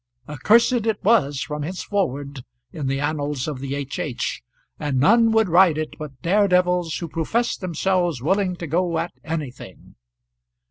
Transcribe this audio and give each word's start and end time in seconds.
Accursed 0.27 0.87
it 0.87 1.03
was 1.03 1.41
from 1.41 1.61
henceforward 1.61 2.43
in 2.73 2.87
the 2.87 2.99
annals 2.99 3.47
of 3.47 3.59
the 3.59 3.75
H. 3.75 3.99
H., 3.99 4.41
and 4.79 4.99
none 4.99 5.31
would 5.31 5.47
ride 5.47 5.77
it 5.77 5.95
but 5.99 6.23
dare 6.23 6.47
devils 6.47 6.95
who 6.95 7.07
professed 7.07 7.61
themselves 7.61 8.19
willing 8.19 8.55
to 8.55 8.65
go 8.65 8.97
at 8.97 9.13
anything. 9.23 9.93